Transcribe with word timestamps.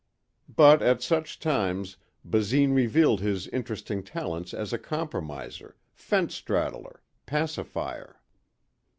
But 0.55 0.81
at 0.81 1.03
such 1.03 1.37
times 1.39 1.97
Basine 2.27 2.73
revealed 2.73 3.19
his 3.21 3.47
interesting 3.49 4.01
talents 4.01 4.51
as 4.51 4.73
a 4.73 4.79
compromiser, 4.79 5.75
fence 5.93 6.33
straddler, 6.33 7.03
pacifier. 7.27 8.19